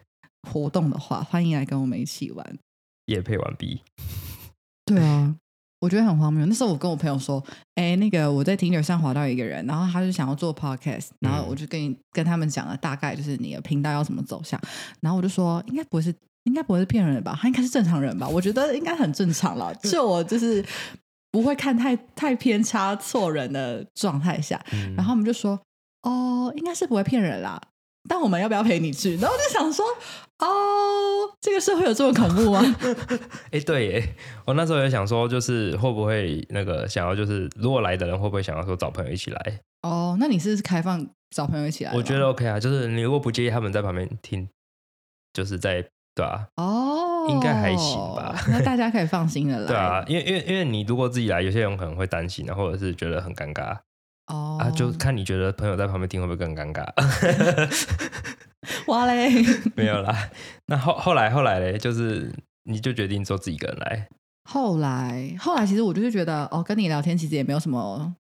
[0.47, 2.57] 活动的话，欢迎来跟我们一起玩。
[3.05, 3.81] 夜配完毕，
[4.85, 5.35] 对啊，
[5.79, 6.45] 我觉得很荒谬。
[6.45, 7.43] 那时候我跟我朋友说，
[7.75, 14.59] 哎，那个我在 Tinder 上滑到一个人，然后他就想要做 podcast，然后我就跟你跟他们讲了大概就是你的频道要怎么走向，
[15.01, 16.13] 然后我就说应该不会是。
[16.45, 17.37] 应该不会是骗人的吧？
[17.39, 18.27] 他应该是正常人吧？
[18.27, 19.75] 我觉得应该很正常了。
[19.75, 20.65] 就我就是
[21.31, 25.59] 不会看太太偏差错人的状态下，嗯然后我们就说
[26.01, 27.61] 哦，应该是不会骗人啦。
[28.07, 29.17] 但我们要不要陪你去？
[29.17, 29.85] 然后我就想说，
[30.39, 30.47] 哦，
[31.41, 32.61] 这个社会有这么恐怖吗？
[33.51, 39.59] 哎、对耶，我那时候也想说，就是会不会那个想要，就是如果来的人会不会想要说找朋友一起来？
[39.83, 41.91] 哦，那你是开放找朋友一起来？
[41.93, 44.47] 我觉得 OK 啊，就是你如果不介意他们在旁边听，
[45.33, 45.85] 就是在
[46.15, 49.67] 对啊，哦，应该还行吧那大家可以放心的来。
[49.67, 53.77] 对啊，因为因为因为你如果自己来，有些人可能会担心啊，或者是觉得很尴尬、
[54.29, 54.57] 哦。
[54.59, 56.87] 啊，就看你觉得朋友在旁边听会不会更尴尬？
[58.87, 59.29] 哇嘞，
[59.75, 60.29] 没有啦，
[60.67, 64.07] 那后后来后来嘞，就是你就决定做自己一个人来，
[64.49, 68.13] 后来后来，其实我就是觉得，哦，跟你聊天其实也没有什么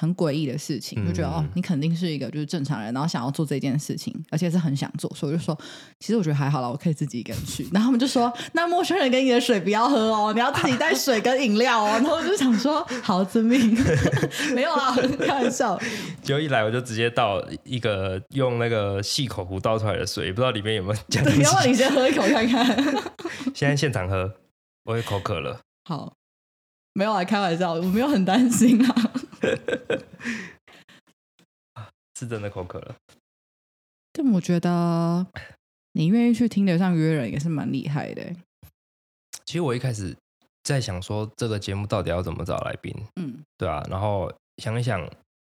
[0.00, 5.58] 很诡异的事情，就觉得嗯哦，你肯定是一个就是正常人，然后想要做这件事情，而且是很想做，所以我就说，
[5.98, 7.64] 其实我觉得还好了，我可以自己一个人去。
[7.72, 11.90] 然后他们就说，那陌生人给你的水不要喝哦，你要自己带水跟饮料哦。
[11.94, 13.76] 然后我就想说，好遵命，
[14.54, 15.76] 没有啊，开玩笑。
[16.22, 21.66] 就一来我就直接倒一个用那个细口壶倒出来的水，不知道里面有没有加东对，要不。
[21.66, 23.02] 你先喝一口看看。
[23.52, 24.32] 现在现场喝，
[24.84, 25.58] 我也口渴了。
[25.84, 26.14] 好，
[26.92, 29.12] 没有啊，开玩笑，我没有很担心啊。
[32.18, 32.96] 是真的口渴了。
[34.12, 35.26] 但我觉得
[35.92, 38.36] 你愿意去听得上约人也是蛮厉害的欸。
[39.44, 40.16] 其实我一开始
[40.64, 45.00] 在想说，这个节目到底要怎么找来宾，嗯对啊，然后想一想，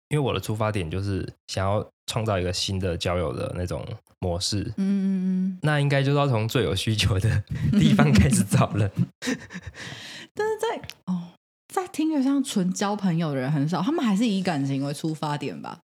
[0.10, 3.86] 因为我的出发点就是想要创造一个新的交友的那种
[4.20, 8.90] 模式，嗯嗯那应该就是要从最有需求的地方开始找人。
[8.96, 9.08] 嗯，
[10.34, 11.32] 但是在哦，
[11.68, 15.80] 在听得上纯交朋友的人很少，他们还是以感情为出发点吧。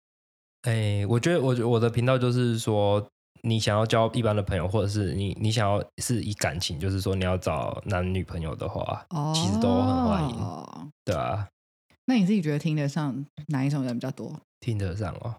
[0.63, 3.03] 哎，我觉得我我的频道就是说，
[3.41, 11.47] 你想要交一般的朋友，或者是你你想要是以感情，就是说你要找男女朋友的话，哦，其实都很欢迎对啊，
[12.05, 14.39] 那你自己觉得听得上哪一种人比较多？
[14.59, 15.35] 听得上哦。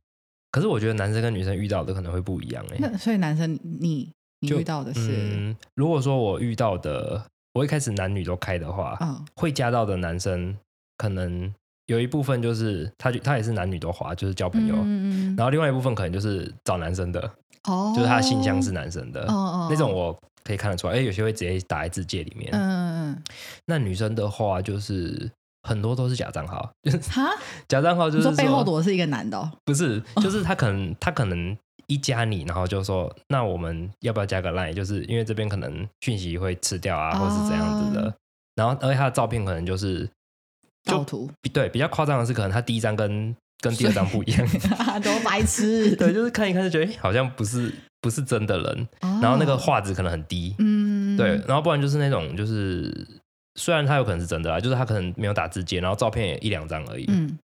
[0.51, 2.77] 可是我觉得男生跟女生遇到的可能会不一样哎。
[2.81, 9.25] 那所以男生你你遇到的是嗯，如果说我遇到的，我一开始男女都开的话，嗯。
[9.35, 10.57] 会加到的男生，
[10.97, 11.53] 可能
[11.87, 14.75] 有一部分就是他就他也是男女都滑，就是交朋友。
[14.77, 17.21] 嗯嗯然后另外一部分可能就是找男生的，
[17.65, 19.35] 哦，就是他的信箱是男生的，哦。
[19.35, 20.95] 哦那种我可以看得出来。
[20.95, 22.51] 哎，有些会直接打在字界里面。
[22.53, 23.23] 嗯嗯嗯。
[23.67, 25.31] 那女生的话，就是
[25.63, 27.31] 很多都是假账号，就是哈，
[27.69, 31.57] 假账号就是你说背后躲的是一个男的哦，不是，就是他可能他可能
[31.93, 34.73] 一加你，然后就说那我们要不要加个 line？
[34.73, 38.09] 就是因为这边可能讯息会吃掉啊，或是怎样子的。
[38.09, 38.15] 哦
[38.55, 40.09] 然后而且他的照片可能就是
[40.85, 44.47] 就盗图，比对比较夸张的是，可能他第一张跟跟第二张不一样。
[45.03, 45.95] 都白痴。
[45.97, 48.89] 对，就是看一看就觉得好像不是不是真的人，
[49.23, 50.55] 然后那个哦，画质可能很低。
[50.59, 53.07] 嗯，对，然后不然就是那种就是。
[53.57, 57.39] 虽然他有可能是真的啦，就是他可能没有打字界，然后照片也一两张而已，嗯，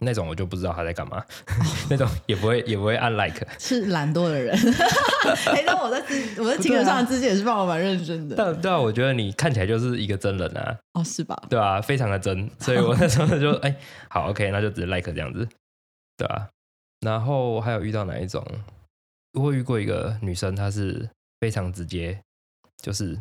[0.00, 1.24] 那种我就不知道他在干嘛，
[1.88, 4.56] 那种也不会也不会按 like，是懒惰的人。
[5.46, 8.36] 哎，但我在自我在情感上的自己也是帮我蛮认真的。
[8.36, 11.40] 但对啊，我觉得你看起来就是一个真人啊，哦，是吧？
[11.48, 13.74] 对啊，非常的真，所以我那时候就 哎、
[14.08, 15.48] 好 OK，那就只是 like 这样子，
[16.16, 16.48] 对啊。
[17.00, 18.44] 然后还有遇到哪一种？
[19.38, 21.08] 我遇过一个女生，她是
[21.40, 22.20] 非常直接，
[22.82, 23.18] 就是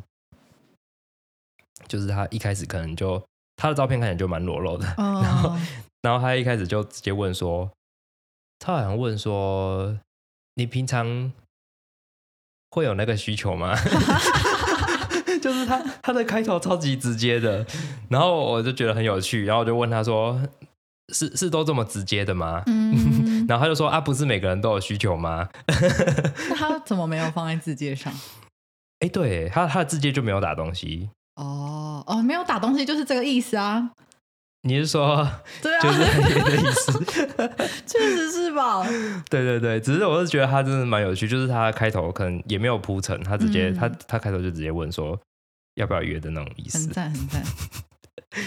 [1.88, 3.22] 就是她一开始可能就
[3.58, 5.60] 她的照片看起来就蛮裸露的，然后哦，
[6.04, 7.72] 然后他一开始就直接问说，
[8.60, 9.98] 他好像问说，
[10.54, 11.34] 你平常
[12.70, 13.74] 会有那个需求吗？
[15.42, 17.66] 就是他他的开头超级直接的，
[18.10, 20.42] 然后我就觉得很有趣，然后我就问他说，
[21.14, 22.64] 是是都这么直接的吗？
[22.68, 25.50] 嗯， 然后他就说啊，不是每个人都有需求吗？
[26.50, 28.14] 那他怎么没有放在字界上？
[29.00, 33.92] 哎，对他他的字界就没有打东西，哦哦，没有打东西就是这个意思啊。
[34.66, 35.28] 你是说
[35.62, 37.06] 对啊，就是你的意思？
[37.86, 38.84] 确实是吧？
[39.30, 45.20] 对对对，只是我是觉得他真的蛮有趣，就是他开头可能也没有铺陈，他直接、嗯他他开头就直接问说
[45.76, 46.90] 要不要约的那种意思很。
[46.90, 47.44] 赞很赞。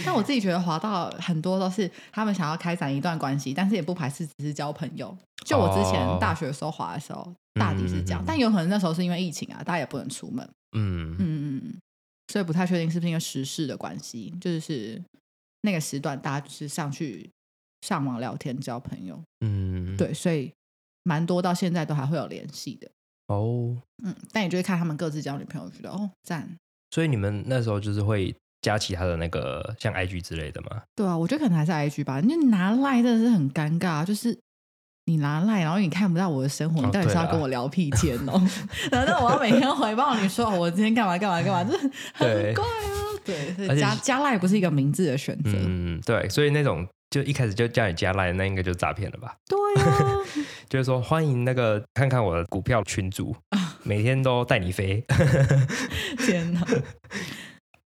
[0.04, 5.16] 但我自己觉得滑到很多都是他们想要开展一段关系，但是也不排斥只是交朋友。
[5.44, 10.44] 就我之前哦大学的时候滑的时候，大抵是这样，但有可能那时候是因为疫情啊，大家也不能出门，
[10.76, 11.74] 嗯嗯嗯嗯，
[12.32, 15.00] 所以不太确定是不是因为时事的关系，就是
[15.66, 17.28] 那个时段大家就是上去
[17.82, 20.50] 上网聊天交朋友，嗯，对，所以
[21.02, 22.88] 蛮多到现在都还会有联系的，
[23.26, 26.48] 哦，嗯，但也就是看他们各自交女朋友，觉得哦赞，
[26.90, 30.82] 所以你们那时候就是会加其他的那个像 IG 之类的吗？
[30.94, 34.38] 对啊，我觉得可能还是 IG 吧，你拿赖真的是很尴尬，就是。
[35.08, 38.42] 你拿赖，然后你看不到我的生活，你到底是要跟我聊屁 天哦？
[38.90, 41.62] 难道我要每天回报你说哦我今天干嘛干嘛干嘛？
[41.70, 43.05] 这很怪啊！
[43.26, 45.50] 对，而且加加赖不是一个明智的选择。
[45.52, 49.36] 嗯，对，所以那种就一开始就叫你加赖，那应该就诈骗了吧？
[49.48, 50.12] 对呀、
[50.70, 53.34] 就是说欢迎那个看看我的股票群组，
[53.82, 55.04] 每天都带你飞。
[56.24, 56.64] 天哪，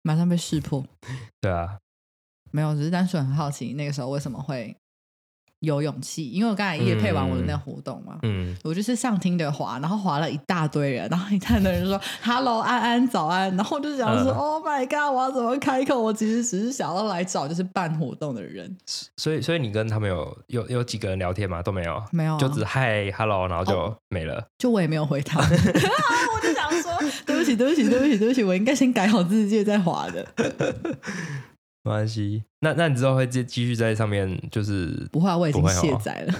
[0.03, 0.85] 马上被识破。
[1.41, 1.79] 对啊，
[2.51, 4.77] 没有，只是单纯很好奇，那个时候为什么会
[5.63, 6.29] 有勇气？
[6.29, 16.01] 因为我刚才也配完我的那个活动嘛，嗯，我就是上听的滑，然后滑了一大堆人，然后一大堆人说 “hello 安安早安”，然后我就想说、嗯 “Oh my god，我要怎么开口？
[16.01, 18.77] 我其实只是想要来找就是办活动的人，
[19.17, 21.63] 所以所以你跟他们有有有几个人聊天吗？
[21.63, 24.45] 都没有，没有、啊，就只嗨 hello，然后就哦没了。
[24.59, 26.93] 就我也没有回他， 我就想说
[27.25, 30.27] 对不起，对不起，对不起，对不起，我应该先改好自己再滑的，
[31.85, 36.35] 没关系，那那你之后会继继续在上面，就是不会、啊，我已经卸载了，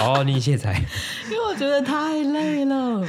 [0.02, 0.72] 哦，你卸载。
[1.30, 3.06] 因为我觉得太累了。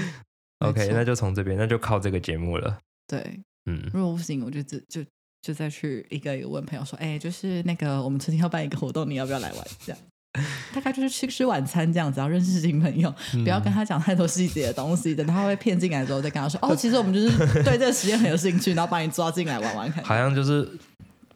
[0.59, 2.77] ，OK，那就从这边，那就靠这个节目了。
[3.07, 5.03] 对，嗯，如果不行，我就就就
[5.41, 9.67] 就再去一个一个问朋友说，哎、就是那个我们最近要办一个活动，你要不要来玩？
[9.83, 9.99] 这样，
[10.75, 13.43] 大概就是吃吃晚餐这样子，要认识新朋友，嗯。
[13.43, 20.03] 不要跟他讲太多细节的东西，等他会骗进来之后再跟他说，哦，其实我们就是对这个实验很有兴趣，然后把你抓进来玩玩看。
[20.03, 20.69] 好像就是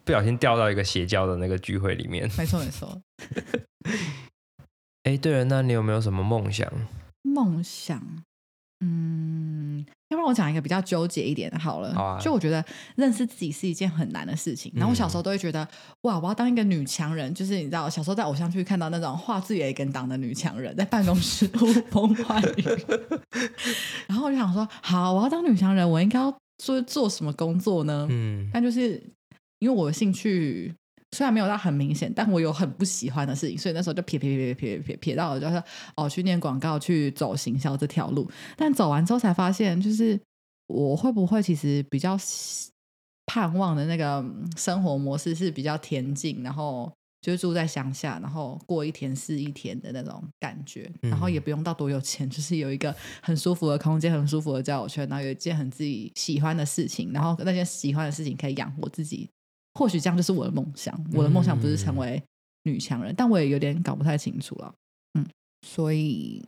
[0.04, 2.30] 不小心掉到一个邪教的那个聚会里面。
[2.36, 3.00] 没错没错，
[5.04, 6.70] 哎，对了，那你有没有什么梦想？
[7.22, 8.02] 梦想，
[8.80, 11.94] 嗯，要不然我讲一个比较纠结一点的好了。
[11.94, 12.62] 好啊就我觉得
[12.96, 14.70] 认识自己是一件很难的事情。
[14.76, 15.66] 然后我小时候都会觉得，
[16.02, 22.64] 哇，我要当一个女强人，就是你知道，小时候在偶像剧看到那种画自己的一根档的女强人，在办公室呼风唤雨。
[24.06, 28.06] 然后我就想说，好，我要当女强人，我应该要做做什么工作呢？
[28.10, 29.02] 嗯但就是
[29.58, 30.74] 因为我的兴趣
[31.12, 35.62] 虽然没有到很明显，但我有很不喜欢的事情，所以那时候就撇撇撇撇撇撇撇到了，就是
[35.96, 38.30] 哦去念广告，去走行销这条路。
[38.56, 40.20] 但走完之后才发现，就是
[40.66, 42.18] 我会不会其实比较
[43.26, 46.92] 盼望的那个嗯生活模式是比较恬静，然后。
[47.24, 59.30] 就是住在乡下，然后过一天是一天的那种感觉，然后也不用到多有钱，就是有一个很舒服的空间，很舒服的交友圈，然后有一件很自己喜欢的事情，然后那件喜欢的事情可以养活自己。
[59.74, 60.98] 或许这样就是我的梦想。
[61.12, 62.22] 我的梦想不是成为
[62.64, 64.72] 女强人，但我也有点搞不太清楚了。
[65.18, 65.26] 嗯，
[65.66, 66.44] 所以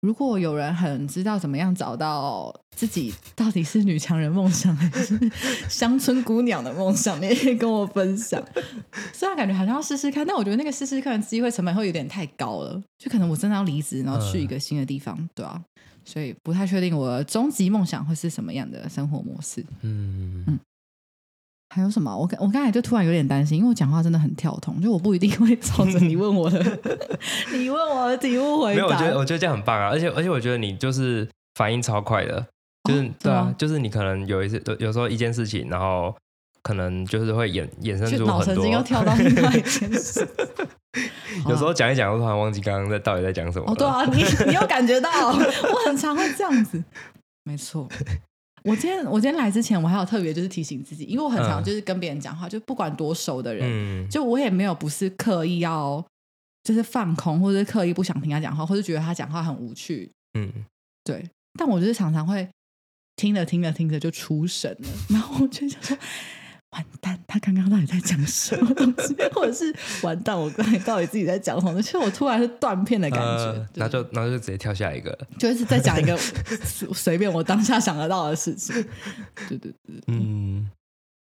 [0.00, 5.16] 如果有人很知道怎么样找到自己到底是女强人梦想还是
[5.70, 8.42] 乡村姑娘的梦想，你也可以跟我分享。
[9.12, 15.62] 虽然感觉好像要试试看，但我觉得那个试试看的机会成本会有点太高了，就可能我真的要离职，然后去一个新的地方，对啊，
[16.04, 19.64] 所以不太确定我的终极梦想会是什么样的生活模式。
[19.82, 20.58] 嗯嗯
[21.72, 22.14] 还有什么？
[22.14, 26.58] 我刚我刚才就突然有点担心，因为我讲话真的很跳通，就我不一定会照着你问我的，
[27.52, 29.16] 你问我的题目回答没有，我觉得答。
[29.18, 32.46] 我觉得这样很棒啊，而且而且我觉得你就是反应超快的，
[32.84, 36.14] 就是、哦对啊就是你可能有一次有有时候一件事情，然后
[36.62, 40.28] 可能就是会衍衍生就出很多脑神经，又跳到另外一件事。
[41.48, 43.72] 有时候讲一讲，我突然忘记刚刚在到底在讲什么了。
[43.72, 46.84] 哦，对啊，你你有感觉到， 我很常会这样子。
[47.44, 47.88] 没错，
[48.64, 51.64] 我今天我今天来之前，我还有特别就是提醒自己，因为我很常嗯。
[51.64, 54.08] 就是跟别人讲话，就不管多熟的人，嗯。
[54.08, 56.04] 就我也没有不是刻意要
[56.62, 60.50] 就是放空，或者是刻意不想听他讲话，或者觉得他讲话很无趣，嗯，
[61.04, 62.48] 对，但我就是常常会
[63.16, 65.98] 听着听着听着就出神了， 然后我就想说，
[66.72, 71.80] 完蛋，他刚刚到底在讲什么东西， 或者是完蛋，我刚才到底自己在讲什么？
[71.82, 75.18] 其实我突然是断片的感觉，呃然后就然后就直接跳下一个了。
[75.38, 76.16] 就是在讲一个
[76.94, 78.74] 随便我当下想得到的事情。
[79.48, 80.70] 对对对，嗯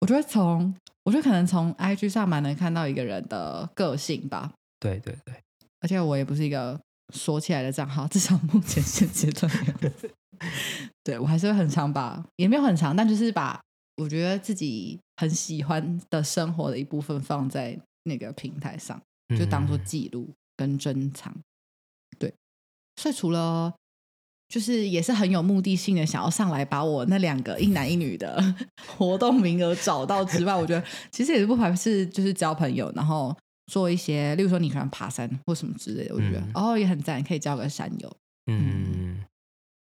[0.01, 0.75] 我觉得从
[1.05, 5.35] 我觉得可能从 IG 上蛮能看到一个人的个性吧，对对对，
[5.81, 6.79] 而且我也不是一个
[7.15, 9.51] 锁起来的账号，至少目前现阶段。
[11.05, 13.61] 对我还是会很常把，也没有很长，但就是把
[13.97, 19.01] 我觉得自己很喜欢的生活的一部分放在那个平台上，
[19.39, 21.35] 就当做嗯记录跟珍藏。
[22.19, 22.33] 对，
[22.97, 23.73] 所以除了
[24.49, 28.43] 就是也是很有目的性的想要上来把我那两个一男一女的
[28.97, 33.35] 活动名额找到之外，我觉得 其实也是不排斥就是交朋友，然后
[33.67, 38.17] 做一些，例如说你喜欢爬山或什么之类的，我觉得、嗯哦也很赞，可以交个山友。
[38.47, 39.25] 嗯，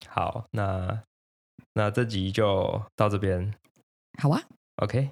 [0.08, 1.02] 好，那
[1.74, 3.52] 那这集就到这边
[4.20, 4.42] 好啊
[4.84, 5.10] ，，OK。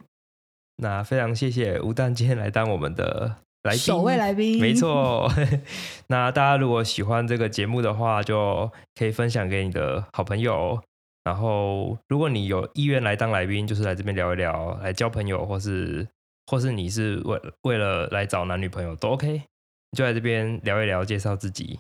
[0.76, 5.32] 那非常谢谢吴丹今天来当我们的来宾，首位来宾，没，错，
[6.08, 10.80] 那大家如果喜欢这个节目的话，就可以分享给你的好朋友。
[11.24, 16.08] 然后，如果你有意愿来当来宾，就是来这边聊一聊，来交朋友，或是
[16.45, 21.80] 或是你是为为了来找男女朋友都 OK，你就来这边聊一聊，介绍自己。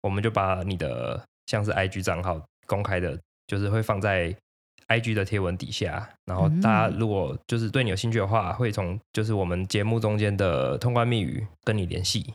[0.00, 4.34] 我们就把你的像是 IG 账号公开的，就是会放在
[4.98, 12.34] IG 的贴文底下，然后大家如果就是对你有兴趣的话，会从就是我们节目中间的通关密语跟你联系。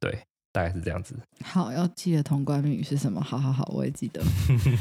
[0.00, 0.18] 对，
[0.52, 1.14] 大概是这样子。
[1.44, 3.20] 好，要记得通关密语是什么？
[3.22, 4.20] 好好好，我也记得。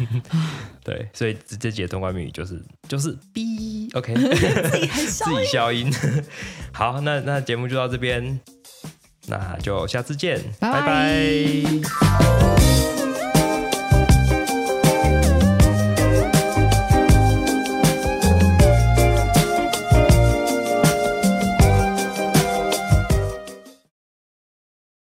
[0.83, 5.91] 对，所以这这节通关密语就是就是 B OK， 自己很自己消音。
[6.73, 8.39] 好，那那节目就到这边，
[9.27, 13.04] 那就下次见，拜拜拜